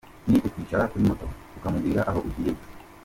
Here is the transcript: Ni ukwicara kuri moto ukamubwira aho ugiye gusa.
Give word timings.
Ni 0.29 0.37
ukwicara 0.47 0.89
kuri 0.91 1.07
moto 1.09 1.25
ukamubwira 1.57 2.01
aho 2.09 2.19
ugiye 2.27 2.51
gusa. 2.57 2.71